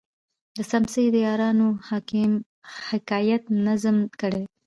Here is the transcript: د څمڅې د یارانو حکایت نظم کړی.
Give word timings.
د 0.55 0.57
څمڅې 0.69 1.03
د 1.11 1.15
یارانو 1.27 1.67
حکایت 2.89 3.43
نظم 3.65 3.97
کړی. 4.19 4.43